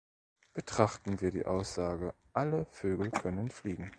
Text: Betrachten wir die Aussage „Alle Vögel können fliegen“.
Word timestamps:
Betrachten 0.55 1.21
wir 1.21 1.29
die 1.29 1.45
Aussage 1.45 2.15
„Alle 2.33 2.65
Vögel 2.71 3.11
können 3.11 3.51
fliegen“. 3.51 3.89